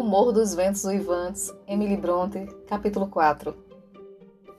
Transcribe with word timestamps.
O 0.00 0.32
dos 0.32 0.54
Ventos 0.54 0.84
Uivantes, 0.84 1.52
Emily 1.66 1.96
Bronte, 1.96 2.46
capítulo 2.68 3.08
4 3.08 3.52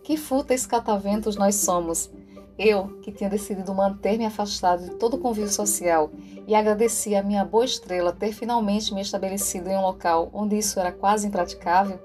Que 0.04 0.18
fúteis 0.18 0.66
cataventos 0.66 1.38
nós 1.38 1.56
somos! 1.56 2.12
Eu, 2.58 3.00
que 3.02 3.10
tinha 3.10 3.30
decidido 3.30 3.74
manter-me 3.74 4.26
afastado 4.26 4.84
de 4.84 4.96
todo 4.96 5.18
convívio 5.18 5.50
social 5.50 6.12
e 6.46 6.54
agradecia 6.54 7.22
a 7.22 7.24
minha 7.24 7.46
boa 7.46 7.64
estrela 7.64 8.12
ter 8.12 8.34
finalmente 8.34 8.94
me 8.94 9.00
estabelecido 9.00 9.70
em 9.70 9.78
um 9.78 9.82
local 9.82 10.30
onde 10.34 10.58
isso 10.58 10.78
era 10.78 10.92
quase 10.92 11.26
impraticável, 11.26 11.98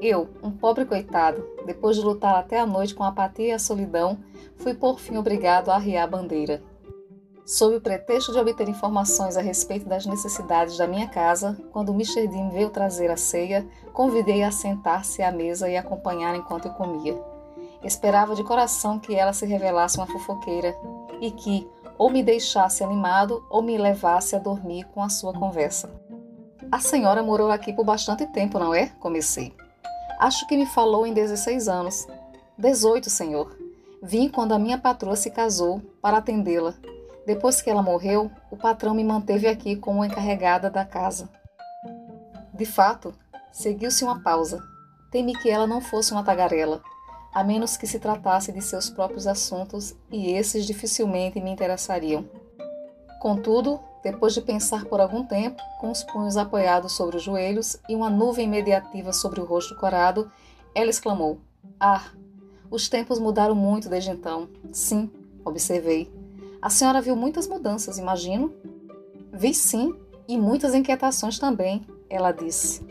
eu, 0.00 0.28
um 0.40 0.52
pobre 0.52 0.84
coitado, 0.84 1.44
depois 1.66 1.96
de 1.96 2.04
lutar 2.04 2.36
até 2.36 2.60
a 2.60 2.66
noite 2.66 2.94
com 2.94 3.02
a 3.02 3.08
apatia 3.08 3.48
e 3.48 3.52
a 3.52 3.58
solidão, 3.58 4.16
fui 4.58 4.74
por 4.74 5.00
fim 5.00 5.16
obrigado 5.16 5.70
a 5.70 5.74
arriar 5.74 6.04
a 6.04 6.06
bandeira. 6.06 6.62
Sob 7.46 7.76
o 7.76 7.80
pretexto 7.80 8.32
de 8.32 8.40
obter 8.40 8.68
informações 8.68 9.36
a 9.36 9.40
respeito 9.40 9.88
das 9.88 10.04
necessidades 10.04 10.76
da 10.76 10.84
minha 10.84 11.06
casa, 11.06 11.56
quando 11.70 11.92
Mr. 11.92 12.26
Dean 12.26 12.48
veio 12.48 12.70
trazer 12.70 13.08
a 13.08 13.16
ceia, 13.16 13.64
convidei 13.92 14.42
a 14.42 14.50
sentar-se 14.50 15.22
à 15.22 15.30
mesa 15.30 15.70
e 15.70 15.76
acompanhar 15.76 16.34
enquanto 16.34 16.66
eu 16.66 16.72
comia. 16.72 17.16
Esperava 17.84 18.34
de 18.34 18.42
coração 18.42 18.98
que 18.98 19.14
ela 19.14 19.32
se 19.32 19.46
revelasse 19.46 19.96
uma 19.96 20.08
fofoqueira 20.08 20.74
e 21.20 21.30
que 21.30 21.64
ou 21.96 22.10
me 22.10 22.20
deixasse 22.20 22.82
animado 22.82 23.46
ou 23.48 23.62
me 23.62 23.78
levasse 23.78 24.34
a 24.34 24.40
dormir 24.40 24.82
com 24.86 25.00
a 25.00 25.08
sua 25.08 25.32
conversa. 25.32 25.88
A 26.72 26.80
senhora 26.80 27.22
morou 27.22 27.52
aqui 27.52 27.72
por 27.72 27.84
bastante 27.84 28.26
tempo, 28.26 28.58
não 28.58 28.74
é? 28.74 28.88
Comecei. 28.98 29.54
Acho 30.18 30.44
que 30.48 30.56
me 30.56 30.66
falou 30.66 31.06
em 31.06 31.14
16 31.14 31.68
anos. 31.68 32.08
18, 32.58 33.08
senhor. 33.08 33.56
Vim 34.02 34.28
quando 34.28 34.50
a 34.50 34.58
minha 34.58 34.78
patroa 34.78 35.14
se 35.14 35.30
casou 35.30 35.80
para 36.02 36.16
atendê-la 36.16 36.74
depois 37.26 37.60
que 37.60 37.68
ela 37.68 37.82
morreu, 37.82 38.30
o 38.50 38.56
patrão 38.56 38.94
me 38.94 39.02
manteve 39.02 39.48
aqui 39.48 39.74
como 39.74 40.04
encarregada 40.04 40.70
da 40.70 40.84
casa. 40.84 41.28
De 42.54 42.64
fato, 42.64 43.12
seguiu-se 43.50 44.04
uma 44.04 44.22
pausa. 44.22 44.62
Temi 45.10 45.32
que 45.34 45.50
ela 45.50 45.66
não 45.66 45.80
fosse 45.80 46.12
uma 46.12 46.22
tagarela, 46.22 46.80
a 47.34 47.42
menos 47.42 47.76
que 47.76 47.86
se 47.86 47.98
tratasse 47.98 48.52
de 48.52 48.62
seus 48.62 48.88
próprios 48.88 49.26
assuntos 49.26 49.94
e 50.10 50.30
esses 50.32 50.64
dificilmente 50.64 51.40
me 51.40 51.50
interessariam. 51.50 52.24
Contudo, 53.20 53.80
depois 54.04 54.32
de 54.32 54.40
pensar 54.40 54.84
por 54.84 55.00
algum 55.00 55.24
tempo, 55.24 55.60
com 55.80 55.90
os 55.90 56.04
punhos 56.04 56.36
apoiados 56.36 56.92
sobre 56.92 57.16
os 57.16 57.24
joelhos 57.24 57.76
e 57.88 57.96
uma 57.96 58.08
nuvem 58.08 58.46
mediativa 58.46 59.12
sobre 59.12 59.40
o 59.40 59.44
rosto 59.44 59.74
corado, 59.74 60.30
ela 60.74 60.90
exclamou: 60.90 61.40
Ah, 61.80 62.04
os 62.70 62.88
tempos 62.88 63.18
mudaram 63.18 63.54
muito 63.56 63.88
desde 63.88 64.10
então. 64.10 64.48
Sim, 64.72 65.10
observei. 65.44 66.08
A 66.60 66.70
senhora 66.70 67.00
viu 67.00 67.14
muitas 67.14 67.46
mudanças, 67.46 67.98
imagino? 67.98 68.54
Vi 69.32 69.52
sim, 69.54 69.94
e 70.28 70.36
muitas 70.38 70.74
inquietações 70.74 71.38
também, 71.38 71.86
ela 72.08 72.32
disse. 72.32 72.86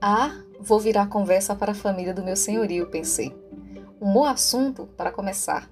Ah, 0.00 0.30
vou 0.60 0.78
virar 0.78 1.08
conversa 1.08 1.54
para 1.54 1.72
a 1.72 1.74
família 1.74 2.14
do 2.14 2.22
meu 2.22 2.36
senhorio, 2.36 2.90
pensei. 2.90 3.34
Um 4.00 4.12
bom 4.12 4.24
assunto 4.24 4.86
para 4.96 5.10
começar. 5.10 5.68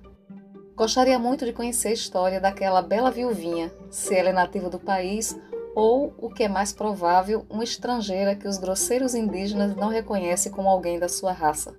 Gostaria 0.74 1.18
muito 1.18 1.44
de 1.44 1.52
conhecer 1.52 1.88
a 1.88 1.92
história 1.92 2.40
daquela 2.40 2.82
bela 2.82 3.10
viuvinha, 3.10 3.72
se 3.90 4.14
ela 4.14 4.30
é 4.30 4.32
nativa 4.32 4.68
do 4.68 4.78
país 4.78 5.38
ou, 5.74 6.14
o 6.18 6.28
que 6.28 6.44
é 6.44 6.48
mais 6.48 6.72
provável, 6.72 7.46
uma 7.48 7.64
estrangeira 7.64 8.34
que 8.34 8.46
os 8.46 8.58
grosseiros 8.58 9.14
indígenas 9.14 9.74
não 9.74 9.88
reconhecem 9.88 10.52
como 10.52 10.68
alguém 10.68 10.98
da 10.98 11.08
sua 11.08 11.32
raça. 11.32 11.74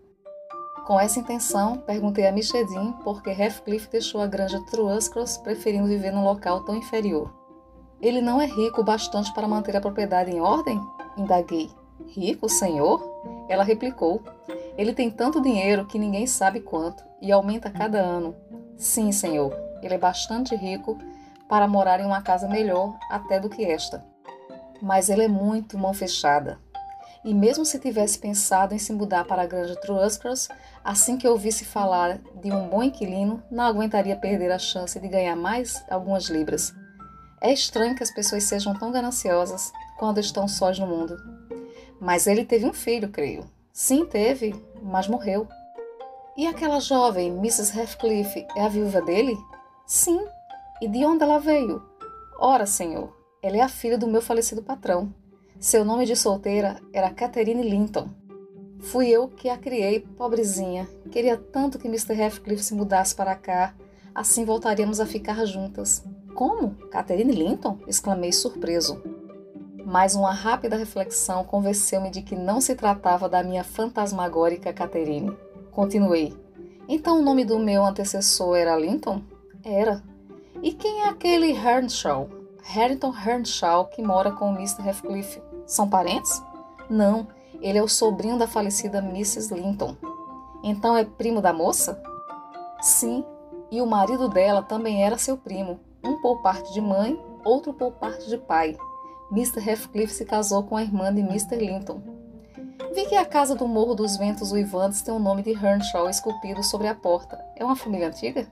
Com 0.85 0.99
essa 0.99 1.17
intenção, 1.17 1.77
perguntei 1.77 2.27
a 2.27 2.31
Michedin 2.31 2.91
por 3.05 3.23
que 3.23 3.29
Heathcliff 3.29 3.89
deixou 3.89 4.19
a 4.19 4.27
granja 4.27 4.59
Truascross 4.65 5.37
preferindo 5.37 5.87
viver 5.87 6.11
num 6.11 6.25
local 6.25 6.65
tão 6.65 6.75
inferior. 6.75 7.33
Ele 8.01 8.19
não 8.19 8.41
é 8.41 8.45
rico 8.45 8.81
o 8.81 8.83
bastante 8.83 9.33
para 9.33 9.47
manter 9.47 9.77
a 9.77 9.81
propriedade 9.81 10.29
em 10.29 10.41
ordem? 10.41 10.77
Indaguei. 11.15 11.71
Rico, 12.07 12.49
senhor? 12.49 13.01
Ela 13.47 13.63
replicou. 13.63 14.21
Ele 14.77 14.91
tem 14.91 15.09
tanto 15.09 15.41
dinheiro 15.41 15.85
que 15.85 15.97
ninguém 15.97 16.27
sabe 16.27 16.59
quanto 16.59 17.01
e 17.21 17.31
aumenta 17.31 17.69
cada 17.69 17.99
ano. 17.99 18.35
Sim, 18.75 19.13
senhor, 19.13 19.57
ele 19.81 19.93
é 19.93 19.97
bastante 19.97 20.53
rico 20.53 20.97
para 21.47 21.65
morar 21.65 22.01
em 22.01 22.05
uma 22.05 22.21
casa 22.21 22.45
melhor 22.45 22.97
até 23.09 23.39
do 23.39 23.49
que 23.49 23.63
esta. 23.63 24.03
Mas 24.81 25.07
ele 25.07 25.23
é 25.23 25.27
muito 25.29 25.77
mão 25.77 25.93
fechada 25.93 26.59
e 27.23 27.33
mesmo 27.33 27.65
se 27.65 27.79
tivesse 27.79 28.19
pensado 28.19 28.73
em 28.73 28.79
se 28.79 28.91
mudar 28.91 29.25
para 29.25 29.43
a 29.43 29.45
granja 29.45 29.75
Truskers, 29.75 30.49
assim 30.83 31.17
que 31.17 31.27
ouvisse 31.27 31.63
falar 31.63 32.19
de 32.41 32.51
um 32.51 32.67
bom 32.67 32.83
inquilino, 32.83 33.41
não 33.49 33.63
aguentaria 33.63 34.15
perder 34.15 34.51
a 34.51 34.59
chance 34.59 34.99
de 34.99 35.07
ganhar 35.07 35.35
mais 35.35 35.83
algumas 35.89 36.25
libras. 36.25 36.73
É 37.39 37.51
estranho 37.51 37.95
que 37.95 38.03
as 38.03 38.11
pessoas 38.11 38.43
sejam 38.43 38.73
tão 38.73 38.91
gananciosas 38.91 39.71
quando 39.97 40.19
estão 40.19 40.47
sós 40.47 40.77
no 40.79 40.87
mundo. 40.87 41.17
Mas 41.99 42.27
ele 42.27 42.45
teve 42.45 42.65
um 42.65 42.73
filho, 42.73 43.09
creio. 43.09 43.49
Sim, 43.71 44.05
teve, 44.05 44.53
mas 44.81 45.07
morreu. 45.07 45.47
E 46.35 46.47
aquela 46.47 46.79
jovem, 46.79 47.29
Mrs. 47.37 47.77
Heathcliff, 47.77 48.45
é 48.55 48.61
a 48.61 48.69
viúva 48.69 49.01
dele? 49.01 49.37
Sim. 49.85 50.25
E 50.81 50.87
de 50.87 51.05
onde 51.05 51.23
ela 51.23 51.39
veio? 51.39 51.81
Ora, 52.39 52.65
senhor, 52.65 53.15
ela 53.41 53.57
é 53.57 53.61
a 53.61 53.69
filha 53.69 53.97
do 53.97 54.07
meu 54.07 54.21
falecido 54.21 54.63
patrão. 54.63 55.13
Seu 55.59 55.85
nome 55.85 56.05
de 56.05 56.15
solteira 56.15 56.81
era 56.91 57.09
Catherine 57.09 57.63
Linton. 57.63 58.09
Fui 58.79 59.07
eu 59.07 59.29
que 59.29 59.47
a 59.47 59.57
criei, 59.57 60.01
pobrezinha. 60.01 60.87
Queria 61.09 61.37
tanto 61.37 61.79
que 61.79 61.87
Mr. 61.87 62.13
Heathcliff 62.19 62.61
se 62.61 62.73
mudasse 62.73 63.15
para 63.15 63.35
cá, 63.35 63.73
assim 64.13 64.43
voltaríamos 64.43 64.99
a 64.99 65.05
ficar 65.05 65.45
juntas. 65.45 66.03
Como? 66.35 66.75
Catherine 66.91 67.31
Linton? 67.31 67.79
exclamei 67.87 68.33
surpreso. 68.33 69.01
Mas 69.85 70.15
uma 70.15 70.33
rápida 70.33 70.75
reflexão 70.75 71.43
convenceu-me 71.43 72.09
de 72.09 72.21
que 72.21 72.35
não 72.35 72.59
se 72.59 72.75
tratava 72.75 73.29
da 73.29 73.43
minha 73.43 73.63
fantasmagórica 73.63 74.73
Catherine. 74.73 75.35
Continuei. 75.71 76.33
Então 76.87 77.19
o 77.19 77.21
nome 77.21 77.45
do 77.45 77.59
meu 77.59 77.85
antecessor 77.85 78.57
era 78.57 78.77
Linton? 78.77 79.21
Era. 79.63 80.03
E 80.61 80.73
quem 80.73 81.03
é 81.03 81.09
aquele 81.09 81.51
Hernshaw? 81.51 82.29
Harrington 82.63 83.13
Hernshaw 83.13 83.85
que 83.87 84.01
mora 84.01 84.31
com 84.31 84.53
Mr. 84.53 84.87
Heathcliff? 84.87 85.41
São 85.65 85.89
parentes? 85.89 86.41
Não, 86.89 87.27
ele 87.61 87.77
é 87.77 87.83
o 87.83 87.87
sobrinho 87.87 88.37
da 88.37 88.47
falecida 88.47 88.99
Mrs. 88.99 89.53
Linton. 89.53 89.95
Então 90.63 90.95
é 90.95 91.03
primo 91.03 91.41
da 91.41 91.53
moça? 91.53 92.01
Sim, 92.81 93.23
e 93.69 93.81
o 93.81 93.85
marido 93.85 94.29
dela 94.29 94.61
também 94.61 95.03
era 95.03 95.17
seu 95.17 95.37
primo, 95.37 95.79
um 96.03 96.21
por 96.21 96.41
parte 96.41 96.73
de 96.73 96.81
mãe, 96.81 97.19
outro 97.43 97.73
por 97.73 97.91
parte 97.93 98.27
de 98.27 98.37
pai. 98.37 98.77
Mr. 99.31 99.59
Heathcliff 99.67 100.13
se 100.13 100.25
casou 100.25 100.63
com 100.63 100.77
a 100.77 100.83
irmã 100.83 101.13
de 101.13 101.21
Mr. 101.21 101.55
Linton. 101.55 102.01
Vi 102.93 103.05
que 103.05 103.15
a 103.15 103.25
casa 103.25 103.55
do 103.55 103.67
Morro 103.67 103.95
dos 103.95 104.17
Ventos 104.17 104.51
Uivantes 104.51 105.01
tem 105.01 105.13
o 105.13 105.19
nome 105.19 105.41
de 105.41 105.51
Hernshaw 105.51 106.07
esculpido 106.07 106.61
sobre 106.61 106.87
a 106.87 106.93
porta. 106.93 107.43
É 107.55 107.65
uma 107.65 107.75
família 107.75 108.07
antiga? 108.07 108.47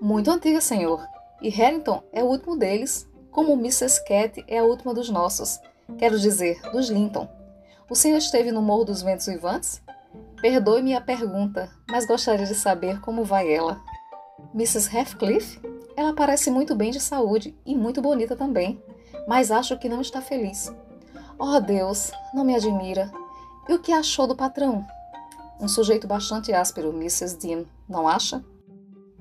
Muito 0.00 0.30
antiga, 0.30 0.60
senhor. 0.60 1.06
E 1.42 1.50
Harrington 1.50 2.02
é 2.12 2.22
o 2.22 2.26
último 2.26 2.56
deles, 2.56 3.06
como 3.32 3.54
Mrs. 3.54 4.04
Cat 4.04 4.44
é 4.46 4.58
a 4.58 4.64
última 4.64 4.94
dos 4.94 5.08
nossos. 5.08 5.58
Quero 5.98 6.20
dizer, 6.20 6.60
dos 6.70 6.88
Linton. 6.88 7.26
O 7.90 7.94
senhor 7.94 8.18
esteve 8.18 8.52
no 8.52 8.62
Morro 8.62 8.84
dos 8.84 9.02
Ventos 9.02 9.26
Uivantes? 9.26 9.82
Perdoe-me 10.40 10.94
a 10.94 11.00
pergunta, 11.00 11.70
mas 11.90 12.06
gostaria 12.06 12.46
de 12.46 12.54
saber 12.54 13.00
como 13.00 13.24
vai 13.24 13.52
ela. 13.52 13.80
Mrs. 14.54 14.94
Heathcliff? 14.94 15.60
Ela 15.96 16.14
parece 16.14 16.50
muito 16.50 16.74
bem 16.74 16.90
de 16.90 17.00
saúde 17.00 17.56
e 17.66 17.74
muito 17.74 18.00
bonita 18.00 18.36
também, 18.36 18.82
mas 19.26 19.50
acho 19.50 19.78
que 19.78 19.88
não 19.88 20.00
está 20.00 20.20
feliz. 20.20 20.72
Oh 21.38 21.60
Deus, 21.60 22.12
não 22.34 22.44
me 22.44 22.54
admira. 22.54 23.10
E 23.68 23.72
o 23.72 23.78
que 23.78 23.92
achou 23.92 24.26
do 24.26 24.36
patrão? 24.36 24.86
Um 25.60 25.68
sujeito 25.68 26.06
bastante 26.06 26.52
áspero, 26.52 26.90
Mrs. 26.90 27.38
Dean, 27.38 27.64
não 27.88 28.08
acha? 28.08 28.44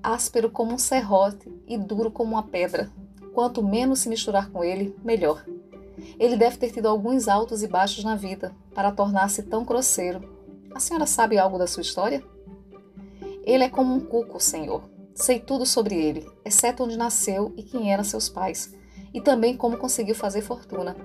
Áspero 0.01 0.49
como 0.49 0.73
um 0.73 0.77
serrote 0.77 1.51
e 1.67 1.77
duro 1.77 2.09
como 2.09 2.31
uma 2.31 2.43
pedra. 2.43 2.91
Quanto 3.33 3.63
menos 3.63 3.99
se 3.99 4.09
misturar 4.09 4.49
com 4.49 4.63
ele, 4.63 4.95
melhor. 5.03 5.45
Ele 6.19 6.35
deve 6.35 6.57
ter 6.57 6.71
tido 6.71 6.87
alguns 6.87 7.27
altos 7.27 7.63
e 7.63 7.67
baixos 7.67 8.03
na 8.03 8.15
vida 8.15 8.53
para 8.73 8.91
tornar-se 8.91 9.43
tão 9.43 9.63
grosseiro. 9.63 10.21
A 10.73 10.79
senhora 10.79 11.05
sabe 11.05 11.37
algo 11.37 11.57
da 11.57 11.67
sua 11.67 11.81
história? 11.81 12.23
Ele 13.43 13.63
é 13.63 13.69
como 13.69 13.93
um 13.93 13.99
cuco, 13.99 14.39
senhor. 14.39 14.83
Sei 15.13 15.39
tudo 15.39 15.65
sobre 15.65 15.95
ele, 15.95 16.27
exceto 16.45 16.83
onde 16.83 16.97
nasceu 16.97 17.53
e 17.57 17.63
quem 17.63 17.91
eram 17.91 18.03
seus 18.03 18.29
pais, 18.29 18.73
e 19.13 19.19
também 19.19 19.57
como 19.57 19.77
conseguiu 19.77 20.15
fazer 20.15 20.41
fortuna. 20.41 20.95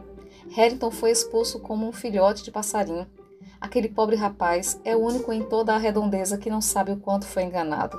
Harrington 0.51 0.91
foi 0.91 1.11
expulso 1.11 1.59
como 1.59 1.89
um 1.89 1.93
filhote 1.93 2.45
de 2.45 2.51
passarinho. 2.51 3.07
Aquele 3.61 3.89
pobre 3.89 4.17
rapaz 4.17 4.81
é 4.85 4.95
o 4.95 5.01
único 5.01 5.33
em 5.33 5.43
toda 5.43 5.75
a 5.75 5.79
redondeza 5.79 6.39
que 6.39 6.51
não 6.51 6.61
sabe 6.61 6.93
o 6.93 6.99
quanto 6.99 7.27
foi 7.27 7.43
enganado. 7.45 7.99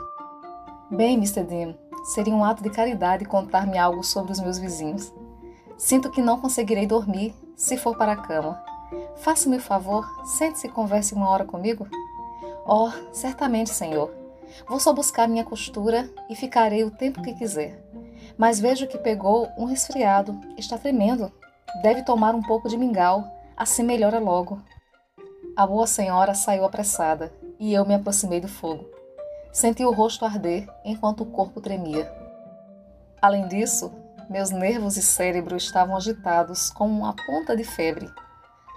Bem, 0.90 1.16
Mr. 1.16 1.44
Dean, 1.44 1.76
seria 2.08 2.34
um 2.34 2.44
ato 2.44 2.64
de 2.64 2.70
caridade 2.70 3.26
contar-me 3.26 3.78
algo 3.78 4.04
sobre 4.04 4.32
os 4.32 4.40
meus 4.40 4.58
vizinhos. 4.58 5.14
Sinto 5.78 6.10
que 6.10 6.22
não 6.22 6.40
conseguirei 6.40 6.88
dormir 6.88 7.36
se 7.56 7.78
for 7.78 7.98
para 7.98 8.14
a 8.14 8.16
cama. 8.16 8.64
Faça-me 9.18 9.58
o 9.58 9.62
favor, 9.62 10.08
sente-se 10.26 10.68
e 10.68 10.72
converse 10.72 11.14
uma 11.14 11.30
hora 11.30 11.44
comigo. 11.44 11.86
Oh, 12.66 12.90
certamente, 13.12 13.72
senhor. 13.72 14.10
Vou 14.68 14.80
só 14.80 14.94
buscar 14.94 15.28
minha 15.28 15.44
costura 15.44 16.10
e 16.30 16.36
ficarei 16.36 16.84
o 16.84 16.92
tempo 16.92 17.22
que 17.22 17.34
quiser. 17.34 17.84
Mas 18.38 18.60
vejo 18.60 18.88
que 18.88 18.98
pegou 18.98 19.50
um 19.58 19.66
resfriado, 19.66 20.40
está 20.58 20.78
tremendo. 20.78 21.32
Deve 21.82 22.04
tomar 22.04 22.34
um 22.34 22.42
pouco 22.42 22.70
de 22.70 22.78
mingau. 22.78 23.24
Assim 23.56 23.84
melhora 23.84 24.20
logo. 24.20 24.62
A 25.56 25.68
boa 25.68 25.88
senhora 25.88 26.34
saiu 26.34 26.64
apressada 26.64 27.34
e 27.60 27.74
eu 27.74 27.86
me 27.86 27.96
aproximei 27.96 28.40
do 28.40 28.48
fogo. 28.48 28.97
Senti 29.52 29.84
o 29.84 29.92
rosto 29.92 30.26
arder 30.26 30.68
enquanto 30.86 31.22
o 31.22 31.26
corpo 31.26 31.60
tremia. 31.60 32.12
Além 33.22 33.48
disso, 33.48 33.92
meus 34.30 34.52
nervos 34.52 34.98
e 34.98 35.02
cérebro 35.02 35.56
estavam 35.56 35.96
agitados 35.96 36.70
como 36.70 37.00
uma 37.00 37.16
ponta 37.16 37.56
de 37.56 37.64
febre. 37.64 38.10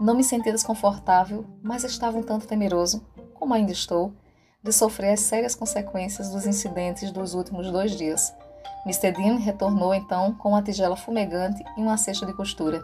Não 0.01 0.15
me 0.15 0.25
sentia 0.25 0.53
desconfortável, 0.53 1.45
mas 1.63 1.85
estava 1.85 2.17
um 2.17 2.23
tanto 2.23 2.47
temeroso, 2.47 3.05
como 3.35 3.53
ainda 3.53 3.73
estou, 3.73 4.15
de 4.63 4.73
sofrer 4.73 5.13
as 5.13 5.21
sérias 5.21 5.55
consequências 5.55 6.31
dos 6.31 6.47
incidentes 6.47 7.11
dos 7.11 7.35
últimos 7.35 7.71
dois 7.71 7.97
dias. 7.97 8.33
Mr. 8.87 9.13
Dean 9.13 9.37
retornou 9.37 9.93
então 9.95 10.33
com 10.35 10.51
uma 10.51 10.63
tigela 10.63 10.97
fumegante 10.97 11.63
e 11.77 11.81
uma 11.81 11.97
cesta 11.97 12.25
de 12.25 12.33
costura. 12.33 12.83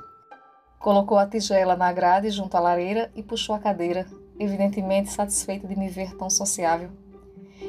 Colocou 0.78 1.18
a 1.18 1.26
tigela 1.26 1.74
na 1.74 1.92
grade 1.92 2.30
junto 2.30 2.56
à 2.56 2.60
lareira 2.60 3.10
e 3.14 3.22
puxou 3.22 3.54
a 3.54 3.58
cadeira, 3.58 4.06
evidentemente 4.38 5.10
satisfeito 5.10 5.66
de 5.66 5.76
me 5.76 5.88
ver 5.88 6.14
tão 6.16 6.28
sociável. 6.28 6.90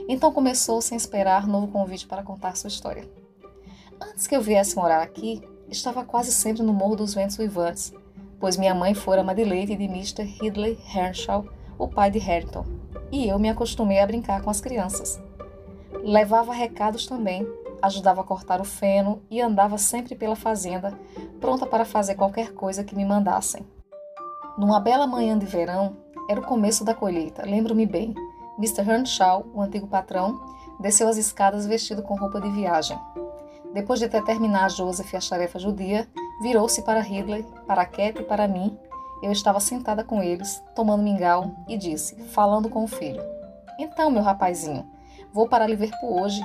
Então 0.07 0.31
começou 0.31 0.81
sem 0.81 0.95
esperar 0.95 1.47
novo 1.47 1.67
convite 1.67 2.07
para 2.07 2.23
contar 2.23 2.55
sua 2.55 2.67
história. 2.67 3.09
Antes 4.01 4.27
que 4.27 4.35
eu 4.35 4.41
viesse 4.41 4.75
morar 4.75 5.01
aqui, 5.01 5.41
estava 5.69 6.03
quase 6.03 6.31
sempre 6.31 6.63
no 6.63 6.73
Morro 6.73 6.95
dos 6.95 7.13
Ventos 7.13 7.37
Uivantes, 7.37 7.93
pois 8.39 8.57
minha 8.57 8.75
mãe 8.75 8.93
fora 8.93 9.21
ama 9.21 9.33
de 9.33 9.43
leite 9.43 9.75
de 9.75 9.85
Mr. 9.85 10.23
Ridley 10.23 10.77
Herschel, 10.95 11.47
o 11.77 11.87
pai 11.87 12.11
de 12.11 12.19
Harrington, 12.19 12.65
e 13.11 13.27
eu 13.27 13.39
me 13.39 13.49
acostumei 13.49 13.99
a 13.99 14.07
brincar 14.07 14.41
com 14.41 14.49
as 14.49 14.61
crianças. 14.61 15.19
Levava 16.03 16.53
recados 16.53 17.05
também, 17.05 17.47
ajudava 17.81 18.21
a 18.21 18.23
cortar 18.23 18.61
o 18.61 18.65
feno 18.65 19.21
e 19.29 19.41
andava 19.41 19.77
sempre 19.77 20.15
pela 20.15 20.35
fazenda, 20.35 20.97
pronta 21.39 21.65
para 21.65 21.85
fazer 21.85 22.15
qualquer 22.15 22.53
coisa 22.53 22.83
que 22.83 22.95
me 22.95 23.05
mandassem. 23.05 23.65
Numa 24.57 24.79
bela 24.79 25.05
manhã 25.05 25.37
de 25.37 25.45
verão, 25.45 25.97
era 26.29 26.39
o 26.39 26.45
começo 26.45 26.83
da 26.83 26.93
colheita, 26.93 27.43
lembro-me 27.45 27.85
bem. 27.85 28.13
Mr. 28.57 28.89
Earnshaw, 28.89 29.45
o 29.53 29.61
antigo 29.61 29.87
patrão, 29.87 30.39
desceu 30.79 31.07
as 31.07 31.17
escadas 31.17 31.65
vestido 31.65 32.01
com 32.01 32.15
roupa 32.15 32.41
de 32.41 32.49
viagem. 32.49 32.97
Depois 33.73 33.99
de 33.99 34.07
determinar 34.07 34.65
a 34.65 34.69
Joseph 34.69 35.13
a 35.13 35.19
tarefa 35.19 35.59
judia, 35.59 36.07
virou-se 36.41 36.81
para 36.81 37.01
Ridley, 37.01 37.45
para 37.67 37.85
Cat 37.85 38.19
e 38.19 38.23
para 38.23 38.47
mim. 38.47 38.77
Eu 39.21 39.31
estava 39.31 39.59
sentada 39.59 40.03
com 40.03 40.21
eles, 40.21 40.61
tomando 40.75 41.03
mingau, 41.03 41.51
e 41.67 41.77
disse, 41.77 42.15
falando 42.29 42.69
com 42.69 42.83
o 42.83 42.87
filho: 42.87 43.21
Então, 43.79 44.09
meu 44.09 44.23
rapazinho, 44.23 44.89
vou 45.33 45.47
para 45.47 45.67
Liverpool 45.67 46.21
hoje. 46.21 46.41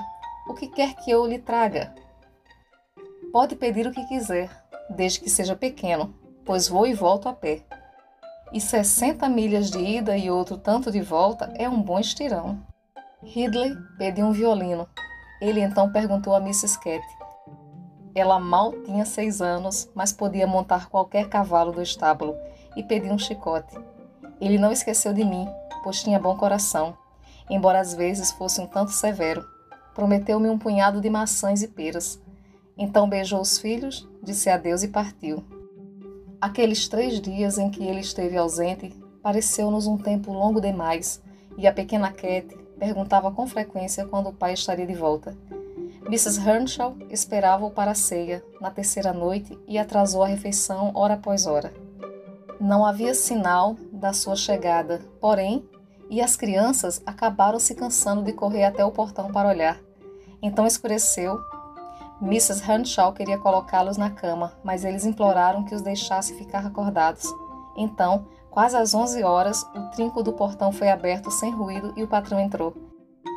O 0.49 0.55
que 0.55 0.67
quer 0.67 0.95
que 0.95 1.11
eu 1.11 1.27
lhe 1.27 1.39
traga? 1.39 1.95
Pode 3.33 3.55
pedir 3.57 3.87
o 3.87 3.93
que 3.93 4.05
quiser, 4.07 4.51
desde 4.91 5.21
que 5.21 5.31
seja 5.31 5.55
pequeno, 5.55 6.15
pois 6.45 6.69
vou 6.69 6.87
e 6.87 6.93
volto 6.93 7.29
a 7.29 7.33
pé. 7.33 7.63
E 8.53 8.61
60 8.61 9.29
milhas 9.31 9.71
de 9.71 9.79
ida 9.79 10.17
e 10.17 10.31
outro 10.31 10.59
tanto 10.59 10.93
de 10.93 11.01
volta 11.01 11.51
é 11.57 11.67
um 11.69 11.81
bom 11.81 11.99
estirão. 11.99 12.61
Ridley 13.23 13.75
pediu 13.97 14.27
um 14.27 14.33
violino, 14.33 14.87
ele 15.41 15.61
então 15.61 15.91
perguntou 15.91 16.35
a 16.35 16.39
Mrs. 16.39 16.79
Cat. 16.79 17.03
Ela 18.15 18.39
mal 18.39 18.73
tinha 18.83 19.07
seis 19.07 19.41
anos, 19.41 19.89
mas 19.95 20.13
podia 20.13 20.47
montar 20.47 20.91
qualquer 20.91 21.31
cavalo 21.31 21.73
do 21.73 21.81
estábulo 21.81 22.37
e 22.77 22.83
pediu 22.83 23.13
um 23.13 23.19
chicote. 23.19 23.75
Ele 24.39 24.59
não 24.59 24.71
esqueceu 24.71 25.15
de 25.15 25.25
mim, 25.25 25.49
pois 25.83 26.03
tinha 26.03 26.19
bom 26.19 26.37
coração, 26.37 26.95
embora 27.49 27.81
às 27.81 27.95
vezes 27.95 28.33
fosse 28.33 28.61
um 28.61 28.67
tanto 28.67 28.93
severo. 28.93 29.43
Prometeu-me 29.95 30.51
um 30.51 30.59
punhado 30.59 31.01
de 31.01 31.09
maçãs 31.09 31.63
e 31.63 31.69
peras. 31.69 32.21
Então 32.77 33.09
beijou 33.09 33.41
os 33.41 33.57
filhos, 33.57 34.07
disse 34.23 34.51
adeus 34.51 34.83
e 34.83 34.89
partiu. 34.89 35.43
Aqueles 36.43 36.89
três 36.89 37.21
dias 37.21 37.57
em 37.57 37.71
que 37.71 37.85
ele 37.85 38.01
esteve 38.01 38.37
ausente 38.37 38.93
pareceu-nos 39.23 39.87
um 39.87 39.97
tempo 39.97 40.33
longo 40.33 40.61
demais, 40.61 41.23
e 41.57 41.69
a 41.69 41.73
pequena 41.73 42.11
Cat 42.11 42.49
perguntava 42.81 43.31
com 43.31 43.47
frequência 43.47 44.05
quando 44.07 44.31
o 44.31 44.33
pai 44.33 44.55
estaria 44.55 44.85
de 44.85 44.93
volta. 44.93 45.39
Mrs. 46.05 46.41
Earnshaw 46.45 46.97
esperava-o 47.09 47.71
para 47.71 47.93
a 47.93 47.95
ceia, 47.95 48.45
na 48.61 48.73
terceira 48.73 49.13
noite, 49.13 49.57
e 49.69 49.79
atrasou 49.79 50.25
a 50.25 50.27
refeição 50.27 50.91
hora 50.97 51.15
após 51.15 51.47
hora. 51.47 51.73
Não 52.61 52.85
havia 52.85 53.15
sinal 53.15 53.77
da 53.93 54.13
sua 54.13 54.35
chegada, 54.35 55.01
porém, 55.21 55.65
e 56.11 56.21
as 56.21 56.35
crianças 56.35 57.01
acabaram 57.07 57.61
se 57.61 57.77
cansando 57.77 58.25
de 58.25 58.33
correr 58.33 58.65
até 58.65 58.85
o 58.85 58.91
portão 58.91 59.31
para 59.31 59.49
olhar. 59.49 59.79
Então 60.43 60.67
escureceu. 60.67 61.39
Mrs. 62.23 62.63
Earnshaw 62.71 63.13
queria 63.13 63.39
colocá-los 63.39 63.97
na 63.97 64.11
cama, 64.11 64.53
mas 64.63 64.85
eles 64.85 65.05
imploraram 65.05 65.65
que 65.65 65.75
os 65.75 65.83
deixasse 65.83 66.35
ficar 66.35 66.65
acordados. 66.65 67.27
Então, 67.77 68.27
Quase 68.53 68.77
às 68.77 68.93
11 68.95 69.25
horas, 69.25 69.63
o 69.75 69.91
trinco 69.93 70.23
do 70.23 70.35
portão 70.35 70.71
foi 70.71 70.91
aberto 70.91 71.31
sem 71.31 71.51
ruído 71.51 71.95
e 71.97 72.03
o 72.03 72.07
patrão 72.07 72.39
entrou. 72.39 72.75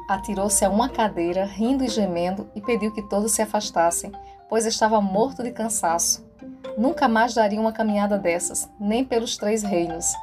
Atirou-se 0.10 0.66
a 0.66 0.70
uma 0.70 0.90
cadeira, 0.90 1.46
rindo 1.46 1.86
e 1.86 1.88
gemendo, 1.88 2.50
e 2.54 2.60
pediu 2.60 2.94
que 2.94 3.02
todos 3.02 3.32
se 3.32 3.42
afastassem, 3.42 4.12
pois 4.50 4.66
estava 4.66 5.00
morto 5.00 5.42
de 5.42 5.52
cansaço. 5.52 6.30
Nunca 6.78 7.08
mais 7.08 7.34
daria 7.34 7.62
uma 7.62 7.72
caminhada 7.72 8.18
dessas, 8.18 8.70
nem 8.78 9.06
pelos 9.06 9.38
três 9.38 9.64
reinos. 9.64 10.14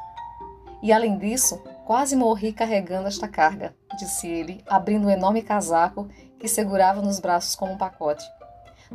E 0.83 0.93
além 0.93 1.17
disso, 1.17 1.57
quase 1.87 2.15
morri 2.15 2.53
carregando 2.53 3.09
esta 3.09 3.27
carga, 3.27 3.75
disse 3.99 4.29
ele, 4.29 4.63
abrindo 4.69 5.07
um 5.07 5.11
enorme 5.11 5.41
casaco 5.41 6.07
que 6.39 6.47
segurava 6.47 7.01
nos 7.01 7.19
braços 7.19 7.57
como 7.57 7.73
um 7.73 7.79
pacote. 7.79 8.27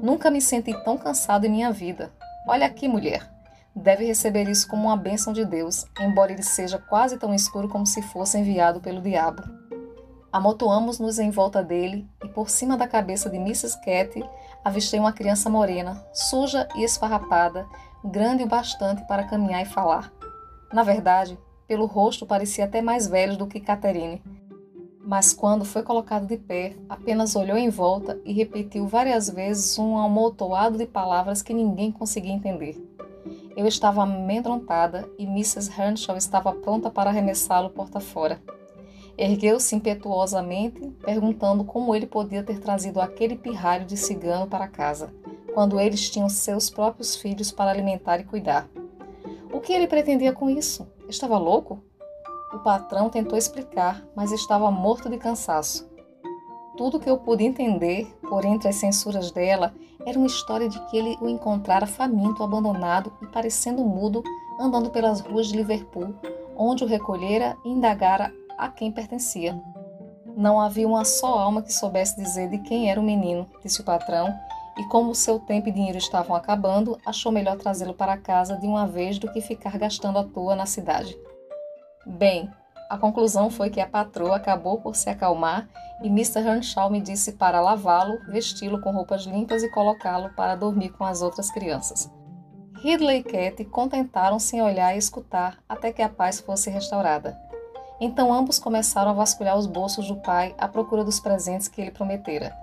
Nunca 0.01 0.29
me 0.29 0.41
senti 0.41 0.73
tão 0.83 0.97
cansado 0.97 1.45
em 1.45 1.49
minha 1.49 1.71
vida. 1.71 2.11
Olha 2.47 2.65
aqui, 2.65 2.88
mulher 2.88 3.38
deve 3.77 4.05
receber 4.05 4.49
isso 4.49 4.67
como 4.67 4.88
uma 4.88 4.97
bênção 4.97 5.31
de 5.31 5.45
Deus, 5.45 5.85
embora 5.99 6.31
ele 6.31 6.44
seja 6.44 6.79
quase 6.79 7.17
tão 7.17 7.33
escuro 7.33 7.69
como 7.69 7.85
se 7.85 8.01
fosse 8.01 8.38
enviado 8.38 8.81
pelo 8.81 9.01
diabo. 9.01 9.44
Amotoamos-nos 10.31 11.19
em 11.19 11.29
volta 11.29 11.63
dele 11.63 12.07
e 12.23 12.27
por 12.27 12.49
cima 12.49 12.75
da 12.75 12.88
cabeça 12.88 13.29
de 13.29 13.38
Mrs. 13.38 13.79
Cat 13.81 14.23
avistei 14.63 14.99
uma 14.99 15.13
criança 15.13 15.49
morena, 15.49 16.03
suja 16.13 16.67
e 16.75 16.83
esfarrapada, 16.83 17.65
grande 18.03 18.44
o 18.44 18.47
bastante 18.47 19.05
para 19.07 19.23
caminhar 19.23 19.61
e 19.61 19.65
falar. 19.65 20.11
Na 20.73 20.83
verdade, 20.83 21.38
pelo 21.67 21.85
rosto 21.85 22.25
parecia 22.25 22.65
até 22.65 22.81
mais 22.81 23.07
velho 23.07 23.38
do 23.38 23.47
que 23.47 23.59
Catherine. 23.59 24.21
Mas 25.07 25.31
quando 25.31 25.63
foi 25.63 25.83
colocado 25.83 26.27
de 26.27 26.36
pé, 26.36 26.75
apenas 26.89 27.33
olhou 27.33 27.56
em 27.56 27.69
volta 27.69 28.19
e 28.25 28.33
repetiu 28.33 28.86
várias 28.88 29.30
vezes 29.30 29.80
um 29.80 29.98
amontoado 29.98 30.77
de 30.77 30.86
palavras 30.86 31.42
que 31.42 31.54
ninguém 31.54 31.94
conseguia 31.94 32.33
entender. 32.33 32.75
Eu 33.56 33.66
estava 33.66 34.04
amedrontada 34.04 35.09
e 35.18 35.23
Mrs. 35.23 35.71
Earnshaw 35.80 36.18
estava 36.18 36.52
pronta 36.52 36.90
para 36.90 37.09
arremessá-lo 37.09 37.69
porta 37.69 38.02
fora. 38.02 38.42
Ergueu-se 39.18 39.73
impetuosamente, 39.73 40.81
perguntando 41.06 41.64
como 41.64 41.95
ele 41.95 42.06
podia 42.06 42.44
ter 42.44 42.59
trazido 42.59 42.99
aquele 42.99 43.37
pirralho 43.37 43.85
de 43.85 43.95
cigano 43.95 44.45
para 44.45 44.68
casa, 44.68 45.14
quando 45.54 45.80
eles 45.80 46.09
tinham 46.09 46.28
seus 46.28 46.69
próprios 46.69 47.16
filhos 47.16 47.49
para 47.49 47.71
alimentar 47.71 48.19
e 48.19 48.26
cuidar. 48.26 48.68
O 49.54 49.61
que 49.61 49.71
ele 49.71 49.87
pretendia 49.87 50.33
com 50.33 50.49
isso? 50.49 50.85
Estava 51.07 51.37
louco? 51.37 51.81
O 52.57 52.59
patrão 52.59 53.07
tentou 53.07 53.37
explicar, 53.37 54.04
mas 54.16 54.31
estava 54.31 54.71
morto 54.71 55.11
de 55.11 55.18
cansaço. 55.19 55.87
Tudo 56.76 56.99
que 56.99 57.07
eu 57.07 57.19
pude 57.19 57.44
entender, 57.44 58.11
por 58.28 58.44
entre 58.44 58.68
as 58.68 58.78
censuras 58.78 59.30
dela, 59.30 59.76
era 60.04 60.18
uma 60.18 60.26
história 60.26 60.68
de 60.68 60.83
que 60.87 60.97
ele 60.97 61.16
o 61.21 61.30
encontrara 61.30 61.85
faminto, 61.85 62.42
abandonado 62.42 63.14
e 63.21 63.28
parecendo 63.28 63.85
mudo, 63.85 64.23
andando 64.59 64.90
pelas 64.90 65.19
ruas 65.19 65.45
de 65.45 65.56
Liverpool, 65.56 66.16
onde 66.57 66.83
o 66.83 66.87
recolhera 66.87 67.56
e 67.64 67.69
indagara 67.69 68.33
a 68.57 68.69
quem 68.69 68.92
pertencia. 68.92 69.56
Não 70.35 70.59
havia 70.59 70.87
uma 70.87 71.06
só 71.06 71.37
alma 71.37 71.61
que 71.61 71.71
soubesse 71.71 72.18
dizer 72.18 72.49
de 72.49 72.57
quem 72.57 72.90
era 72.90 72.99
o 72.99 73.04
menino, 73.04 73.47
disse 73.64 73.81
o 73.81 73.85
patrão, 73.85 74.33
e 74.80 74.83
como 74.85 75.14
seu 75.14 75.40
tempo 75.40 75.69
e 75.69 75.71
dinheiro 75.71 75.99
estavam 75.99 76.35
acabando, 76.35 76.97
achou 77.06 77.31
melhor 77.31 77.56
trazê-lo 77.56 77.94
para 77.94 78.18
casa 78.18 78.56
de 78.57 78.66
uma 78.66 78.87
vez 78.87 79.19
do 79.19 79.31
que 79.31 79.42
ficar 79.42 79.78
gastando 79.78 80.18
à 80.18 80.23
toa 80.23 80.56
na 80.56 80.66
cidade. 80.66 81.16
Bem, 82.07 82.49
a 82.90 82.97
conclusão 82.97 83.49
foi 83.49 83.69
que 83.69 83.81
a 83.81 83.87
patroa 83.87 84.37
acabou 84.37 84.80
por 84.80 84.95
se 84.95 85.09
acalmar 85.09 85.68
e 86.02 86.07
Mr. 86.07 86.40
Earnshaw 86.40 86.90
me 86.90 87.02
disse 87.02 87.33
para 87.33 87.59
lavá-lo, 87.59 88.18
vesti-lo 88.30 88.80
com 88.80 88.92
roupas 88.92 89.23
limpas 89.23 89.61
e 89.61 89.69
colocá-lo 89.69 90.30
para 90.33 90.56
dormir 90.56 90.90
com 90.92 91.04
as 91.04 91.21
outras 91.21 91.52
crianças. 91.52 92.09
Ridley 92.78 93.19
e 93.19 93.23
Cat 93.23 93.66
contentaram-se 93.66 94.56
em 94.56 94.61
olhar 94.61 94.95
e 94.95 94.97
escutar 94.97 95.57
até 95.68 95.92
que 95.92 96.02
a 96.02 96.07
paz 96.07 96.40
fosse 96.40 96.69
restaurada. 96.69 97.37
Então 97.99 98.31
ambos 98.31 98.57
começaram 98.57 99.11
a 99.11 99.16
vasculhar 99.16 99.57
os 99.57 99.66
bolsos 99.66 100.07
do 100.07 100.16
pai 100.16 100.56
à 100.57 100.68
procura 100.68 101.04
dos 101.04 101.19
presentes 101.19 101.68
que 101.68 101.81
ele 101.81 101.92
prometera. 101.92 102.56